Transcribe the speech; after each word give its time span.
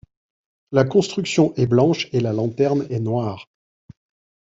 La 0.71 0.83
construction 0.83 1.53
est 1.57 1.67
blanche 1.67 2.07
et 2.11 2.21
la 2.21 2.33
lanterne 2.33 2.87
est 2.89 2.99
noire. 2.99 3.45